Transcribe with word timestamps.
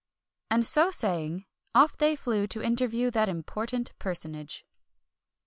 And 0.49 0.65
so 0.65 0.89
saying, 0.89 1.45
off 1.75 1.95
they 1.95 2.15
flew 2.15 2.47
to 2.47 2.63
interview 2.63 3.11
that 3.11 3.29
important 3.29 3.93
personage. 3.99 4.65